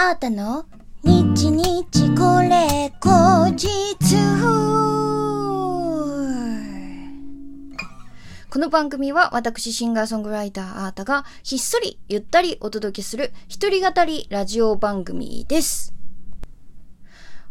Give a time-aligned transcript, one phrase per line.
[0.00, 0.64] あーたの？
[1.02, 3.98] 日日これ後日
[8.48, 15.97] この番組は私シンガーソングライターあーたがひっそりゆったりお届けする一人語りラジオ番組です。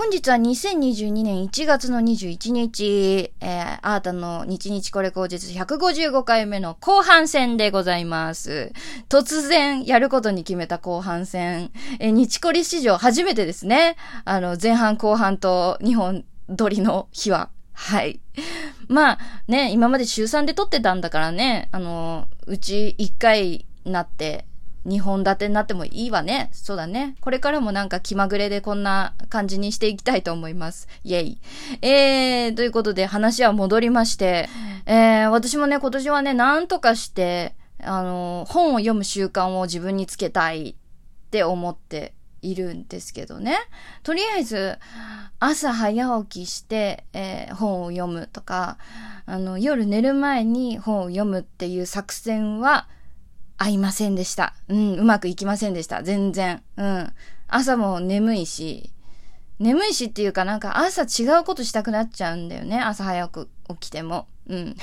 [0.00, 8.72] 本日は2022年1月の21日、えー、アータの日日これ口実155回目の後半戦でございます。
[9.10, 13.96] 突然やることに決めた後半戦、えー、日こり史上初めてですね。
[14.24, 16.24] あの、前半後半と2本
[16.56, 17.50] 撮りの日は。
[17.74, 18.20] はい。
[18.88, 24.46] まあね、今まで週3で撮ってたんだからね、あの、うち1回なって、
[24.86, 26.48] 2本立てになってもいいわね。
[26.52, 27.16] そうだね。
[27.20, 30.88] これからもなんか気まぐれでこんな感じにしていきたいと思います。
[31.04, 31.38] イェイ。
[31.82, 34.48] えー、ということで話は戻りまして、
[34.86, 40.74] えー、私もね、今年はね、なんとかして、あの、本を読む習慣を自分につけたいっ
[41.30, 43.56] て思っているんですけどね。
[44.02, 44.78] とりあえず、
[45.38, 48.78] 朝早起きして、えー、本を読むとか、
[49.26, 52.88] あの、夜寝る前に本を読むっていう作戦は、
[53.60, 54.54] 合いませんでした。
[54.68, 56.02] うん、うまくいきませんでした。
[56.02, 56.62] 全然。
[56.78, 57.12] うん。
[57.46, 58.90] 朝も眠いし、
[59.58, 62.80] 眠いしっていうかなんか朝違うことしたくなっちゃうんだよね。
[62.80, 64.28] 朝早く起きても。
[64.48, 64.76] うん。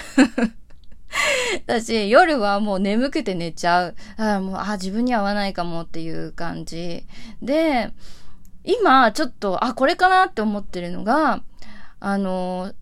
[1.65, 3.95] だし、夜はもう眠くて寝ちゃう。
[4.17, 7.03] あもう、あ、自分に合わないかもっていう感じ。
[7.41, 7.91] で、
[8.63, 11.41] 今、ちょっと、あ、これかなって思ってるのが、
[11.99, 12.73] あの、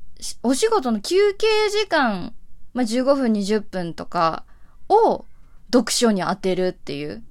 [0.43, 2.33] お仕事の休憩時間、
[2.73, 4.43] まあ、15分、20分とか
[4.89, 5.23] を
[5.75, 7.23] 読書に当てるっていう。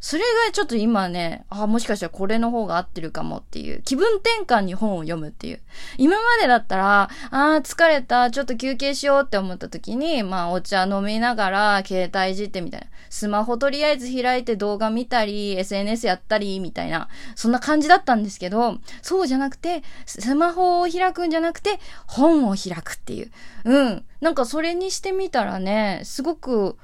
[0.00, 3.82] それがちょっと今ね、あ、もしかしたらこれの方が合ってるかもっていう。
[3.82, 5.60] 気分転換に本を読むっていう。
[5.96, 12.86] 今までだったら、あー疲れた、ちょっと休憩しようって思った時に、まあお茶飲みながら携帯いじってみたいな。
[13.10, 17.08] スマホとりあえず開いて動画見たり、SNS やったり、みたいな。
[17.34, 23.32] そんな感じだったんですけど、そうじゃなくて、スマホを開くんじゃなくて、本を開くっていう。
[23.64, 24.04] うん。
[24.20, 26.76] なんかそれにしてみたらね、すごく、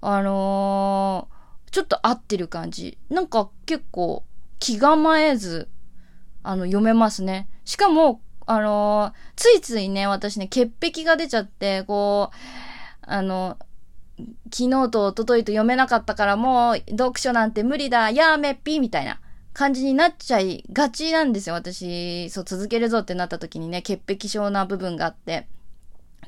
[0.00, 2.98] あのー、ちょっと合ってる感じ。
[3.08, 4.24] なんか結構
[4.58, 5.68] 気構えず、
[6.42, 7.48] あの、読めますね。
[7.64, 12.36] しかも、あのー、ついついね、私ね、潔癖が出ちゃって、こう、
[13.02, 13.58] あの、
[14.52, 19.20] 昨日と一昨日と読めなかったからもう読書なんて無理だ、やめっぴみたいな
[19.52, 21.54] 感じになっちゃいがちなんですよ。
[21.54, 25.46] 私、そう続けるぞってなった時にね、潔癖症な部分があって。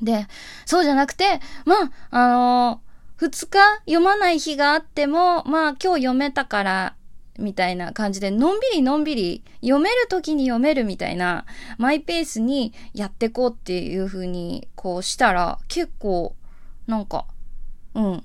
[0.01, 0.27] で、
[0.65, 6.95] そうじゃなくて、まあ、あのー二日読まない日があっても、まあ今日読めたから、
[7.39, 11.45] みたいな感じで、のんびりのんびり、読める時に読めるみたいな、
[11.77, 16.35] マイペースにやってこうっていう風に、こうしたら、結構、
[16.85, 17.25] なんか、
[17.95, 18.23] うん。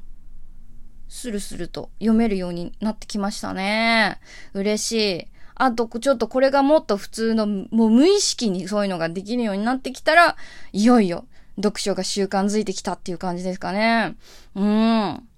[1.09, 4.21] スルスルと読めるようになってきましたね。
[4.53, 5.27] 嬉しい。
[5.54, 10.37] あと、ちょっとこれがもっと普通の、もう無意識にそういうのができるようになってきたら、
[10.72, 11.27] いよいよ、
[11.58, 14.16] 読書が習慣づいてきたっていう感じですかね。
[14.54, 15.28] うん。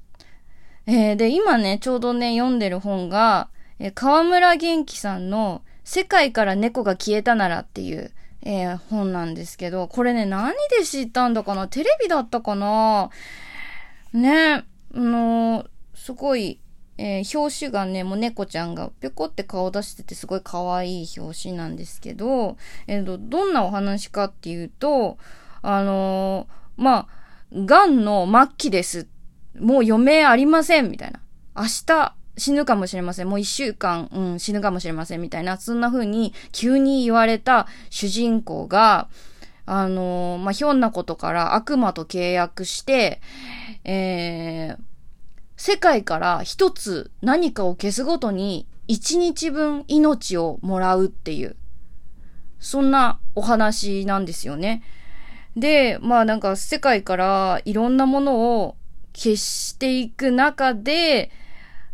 [0.87, 3.49] えー、で、今ね、ちょうどね、読んでる本が、
[3.79, 11.69] えー、河村元気さんの、世界から猫が消えたならっていう、えー、本なんですけど、これね、何で知ったんだかな？
[11.69, 13.11] テレビだったかな？
[14.13, 14.65] ね、
[14.95, 16.61] あの、すごい、
[16.97, 25.19] えー、表紙がね、もう猫ちゃんがぴょこって顔出しててすごい可愛い表紙なんですけど、えっ、と、どんなお話かっていうと、
[25.63, 27.07] あのー、まあ、
[27.53, 29.09] 癌の末期です。
[29.59, 31.21] もう余命ありません、みたいな。
[31.57, 33.29] 明日死ぬかもしれません。
[33.29, 35.59] もう一週間、うん、死ぬかもしれません、みたいな。
[35.59, 39.09] そんな風に急に言われた主人公が、
[39.67, 43.21] あのー、まあ、ひょんなことから悪魔と契約して、
[43.85, 44.79] えー、
[45.57, 51.57] 世界から一つ何かを消すごとに一日分命をもらうっていう、
[52.59, 54.83] そんなお話なんですよね。
[55.61, 58.77] で、まあなんか世界からいろんなものを
[59.15, 61.31] 消していく中で、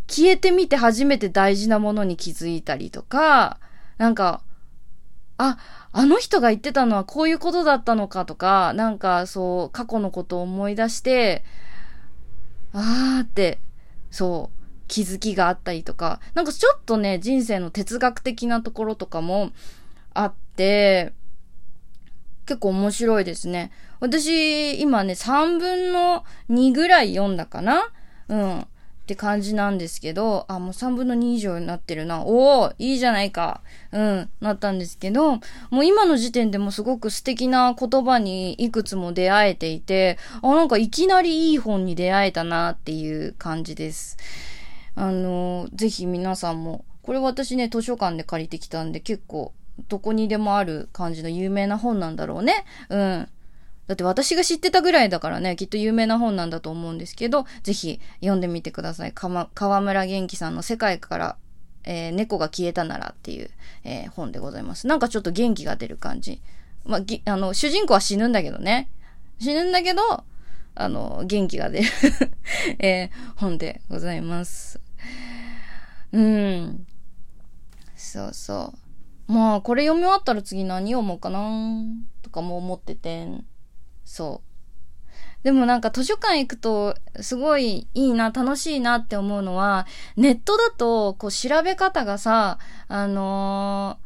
[0.09, 3.59] 消えてみて初めて大事なものに気づいたりとか、
[3.99, 4.41] なんか、
[5.39, 5.59] あ、
[5.93, 11.45] あの人が言ってたのはこういうことだったのかとか、なんかそう、過去のことを思い出して、
[12.73, 13.59] あーって、
[14.11, 14.57] そう、
[14.89, 19.51] 気づきがあったりとか、なんかちょっとね、人生の哲学的なところとかも
[20.15, 21.13] あって、
[22.47, 23.71] 結構面白いですね。
[24.01, 27.91] 私、今ね、3分の2ぐらい読んだかな？
[28.29, 28.61] うん。
[28.61, 28.65] っ
[29.07, 32.23] て感じなんですけど、あ、もう3分の2以上になってるな。
[32.23, 33.61] おおいいじゃないか。
[33.93, 35.37] うん、なったんですけど、
[35.71, 44.17] もう今の時点でもすごく素敵な言葉にいくつも出会えていて、あ、なんかいきなりいい本に出会えたなっていう感じです。
[44.97, 49.53] あの、ぜひ皆さんも、これ私ね、図書館で借りてきたんで、結構、
[49.89, 52.65] どこにでもある感じの有名な本なんだろうね。
[52.89, 53.29] うん。
[53.87, 59.13] だって私が知ってたぐらいだからね、きっと有名な本なんだと思うんですけど、ぜひ読んでみてください。
[59.13, 61.37] かま、河村元気さんの世界から、
[61.85, 63.51] えー、猫が消えたならっていう、
[63.85, 64.89] えー、本でございます。
[64.89, 66.41] なんかちょっと元気が出る感じ。
[66.85, 68.89] まあ、ぎ、あの、主人公は死ぬんだけどね。
[69.39, 70.25] 死ぬんだけど、
[70.75, 71.89] あの、元気が出る
[72.81, 74.81] えー、本でございます。
[76.13, 76.87] うん。
[77.95, 78.86] そうそう。
[79.27, 81.41] まあ、これ読み終わったら次何読もうかな
[82.23, 83.27] とかも思ってて。
[84.05, 84.47] そう。
[85.43, 89.87] でもなんか図書館行くとすごいいいな、楽しいなって思うのは、
[90.17, 92.59] ネットだとこう調べ方がさ、
[92.89, 94.06] あのー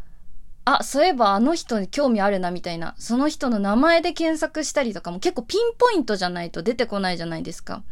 [0.65, 7.83] あ、そういえばあの人に興味あるなみたいな、その人の名前で検索したりとかも結構ピンポイントじゃないと出てこないじゃないですか。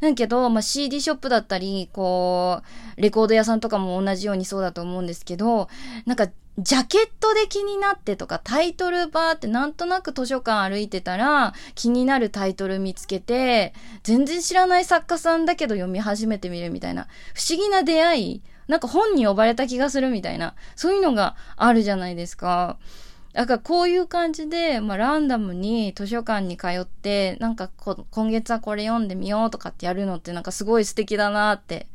[0.00, 2.62] だけど、まあ、CD ショップだったり、こ
[2.96, 5.68] う、レコード屋さんとかも同じようにそうだと思うんですけど、
[6.04, 6.28] なんか、
[6.58, 13.74] ジャケットで気になってとか、タイトルバーってなんとなく図書館歩いてたら、気になるタイトル見つけて、
[14.04, 22.78] 全然知らない作家さんだけど読み始めてみるみたいな、不思議な出会い、なんか本に呼ばれた気がするみたいな、そういうのがあるじゃないですか。
[23.32, 27.70] だからこういう感じで、まあ、ランダムに図書館に通って、なんか
[28.10, 31.86] 今月はこれ読んでみようとかってやるのってなんかすごい素敵だなって、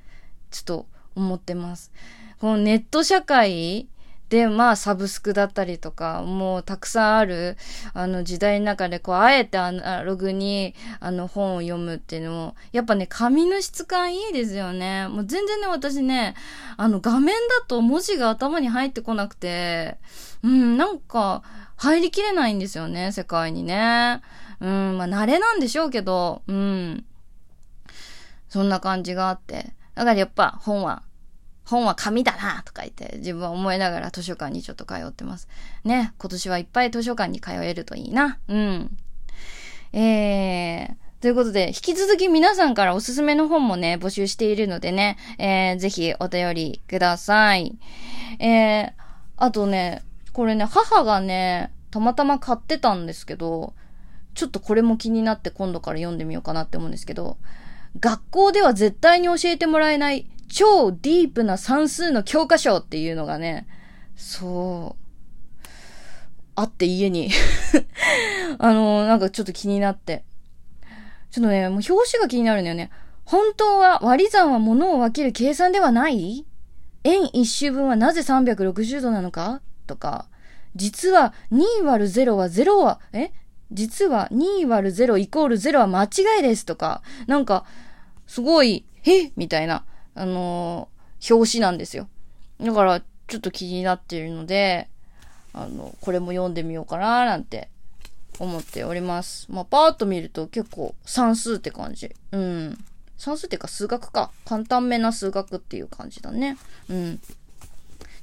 [0.51, 0.85] ちょっと
[1.15, 1.91] 思ってます。
[2.39, 3.88] このネット社会
[4.31, 7.57] で、まあ、サブスクだったりとか、もうたくさんある、
[7.94, 15.10] あの時代の中で、こう、あえてアナログに、あの本を読むっていうのも、やっぱね、紙の質感いいですよね。
[15.10, 16.36] もう全然ね、私ね、
[16.78, 19.98] あの画面だと文字が頭に入ってこなくて、
[20.44, 21.44] うん、なんか、
[21.75, 24.22] 入りきれないんですよね、世界にね。
[24.62, 27.06] うん、まあ、慣れなんでしょうけど、うん。
[28.48, 29.74] そんな感じがあって。
[29.94, 31.04] だからやっぱ本は
[31.71, 35.47] 本は紙だなとか言って自分は思いながら図書館にちょっと通ってます。
[35.85, 38.39] ね、今年はいっぱい図書館に通えるといいな。
[38.50, 38.97] うん。
[39.94, 47.77] えー、ということで、引き続き皆さんからおすすめの本もね、募集しているのでね、えー、ぜひお便りください。
[48.39, 48.91] えー、
[49.38, 50.03] あとね、
[50.33, 53.73] これね、母がね、たまたま買ってたんですけど、
[54.33, 57.38] ちょっとこれも気になって今度から読んでみようかなって思うんですけど、
[58.00, 63.68] 学校では絶対に教えてもらえない超ディープな算数の教科書っていうのがね、
[64.15, 65.68] そう、
[66.56, 67.31] あって家に。
[68.59, 70.25] あの、なんかちょっと気になって。
[71.31, 72.92] ちょっとね、もう表紙が気になるんだよね。
[73.24, 76.45] 本当は割り算は物を分ける計算ではない？
[77.04, 79.62] 円一周分はなぜ360度なのか？
[79.88, 80.27] とか、
[80.75, 83.31] 実は2割る0は0は、え？
[83.71, 86.65] 実は2割る0イコール0は間違いです。
[86.65, 87.63] とか、なんか、
[88.27, 89.31] すごい、え？
[89.38, 89.86] みたいな。
[90.15, 92.07] あのー、表紙なんですよ。
[92.59, 94.89] だから、ちょっと気になっているので、
[95.53, 97.69] あの、これも読んでみようかななんて
[98.39, 99.47] 思っております。
[99.49, 102.13] まあ、パーッと見ると結構算数って感じ。
[102.31, 102.77] うん。
[103.17, 104.31] 算数っていうか数学か。
[104.45, 106.57] 簡単めな数学っていう感じだね。
[106.89, 107.19] うん。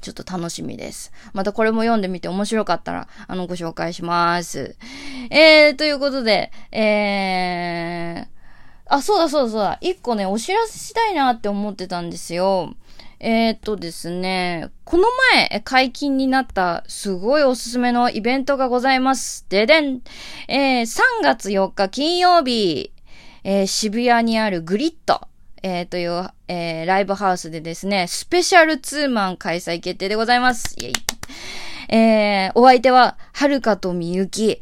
[0.00, 1.12] ちょっと楽しみです。
[1.32, 4.76] またこれも読んでみて面白かったら、あの、ご紹介します。
[5.30, 8.37] えー、ということで、えー、
[8.88, 9.78] あ、そうだそうだそうだ。
[9.80, 12.74] 一個ね、お知らせしたいなって思ってたんですよ。
[13.20, 15.04] えー、っとですね、この
[15.34, 19.44] 前解禁になったすごいおすすめのイベントがございます。
[19.48, 20.00] ででん。
[20.46, 22.92] えー、3月4日金曜日、
[23.44, 25.20] えー、渋谷にあるグリッド、
[25.62, 30.76] えー、という、えー、ライブハウスでですね、スペシャルツーマン開催決定でございます。
[30.78, 30.92] イイ。
[31.94, 34.60] えー、お相手は、はるかとみゆき。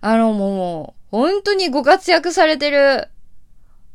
[0.00, 3.08] あの、もう、本当にご活躍されてる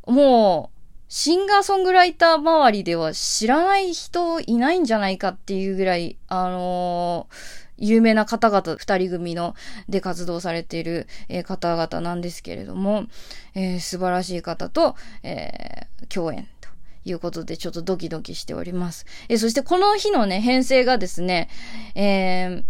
[0.07, 0.74] もう、
[1.10, 9.55] シンガーソングライター周りでは知らない人いないんじゃないかっていうぐらい、あのー、有名な方々、二人組の、
[9.88, 13.05] で活動されている、えー、方々なんですけれども、
[13.53, 16.69] えー、素晴らしい方と、え共演と
[17.05, 19.05] いうことで、ちょっとドキドキしております。
[19.29, 21.48] えそしてこの日のね、編成がですね、
[21.93, 22.63] え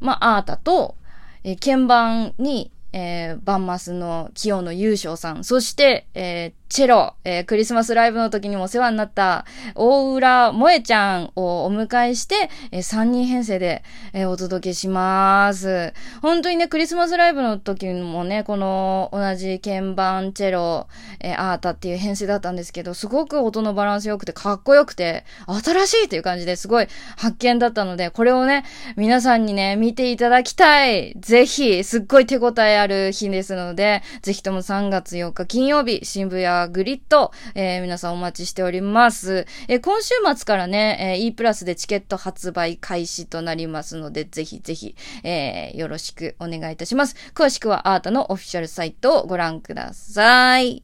[0.00, 0.96] まあ、アータと、
[1.44, 9.46] え鍵盤に、え、バンマスの清野優勝さん、そして、えー、チェロ、えー、クリスマスライブの時にもお世話になった
[9.76, 15.94] 大浦萌ちゃんをお迎えして、えー、3人編成で、えー、お届けします。
[16.22, 20.88] 本当にね、クリスマスライブの時もね、この同じ鍵盤、チェロ、
[21.20, 28.64] えー、アータっていう編成だったんですけど、すごく音のバランス良くてかっこよくて、新しいという感じですごい発見だったので、これをね、
[28.96, 31.14] 皆さんにね、見ていただきたい。
[31.20, 39.46] ぜひ、すっごい手応えある日ですので、ぜひとも3月4日金曜日、新聞やターグリッド、えー、皆さんお待ちしております。
[39.68, 47.14] えー、今週末からね、えー、E プラスでチケット発売開始となりますので、ぜひぜひ、えー、よろしくお願いいたします。
[47.34, 50.82] 詳しくはアートのオフィシャルサイトをご覧ください。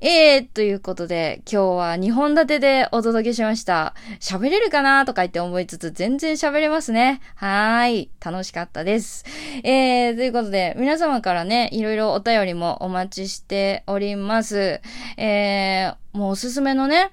[0.00, 3.94] えー、ということで、今日は2本立てでお届けしました。
[4.18, 7.20] 喋れるかなとか言って思いつつ、全然喋れますね。
[7.36, 8.10] はーい。
[8.24, 9.24] 楽しかったです。
[9.62, 14.80] えー、ということで、皆様からね、いろいろお便りもお待ちしております。
[15.16, 17.10] えー、もうおすすめのね、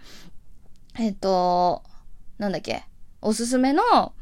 [0.97, 1.83] えっ、ー、と、
[2.37, 2.83] なんだっけ、
[3.21, 4.13] おすすめの、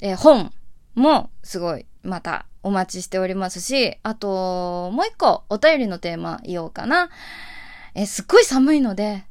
[0.00, 0.52] えー、本
[0.94, 7.10] もすごいまたお待ちしておりますし、あと、もう一個お便りのテーマ言おうかな。
[7.94, 9.24] えすっごい寒いので、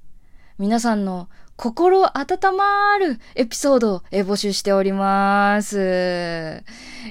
[0.57, 6.63] 皆さんの心温まるエピソードを、え募集しております。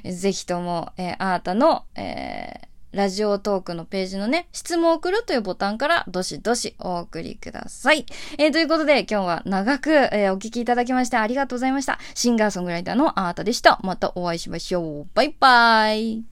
[0.05, 8.07] ぜひとも、えあーたの、えーラジオトークのページのね、質問を送るというボタンからどしどしお送りください。
[8.39, 11.99] えー、ということで今日は長く、えー、お聞きいただきましてありがとうございました。
[12.15, 13.81] シンガーソングライターのあーたでした。
[13.83, 15.07] またお会いしましょう。
[15.15, 16.32] バイバイ。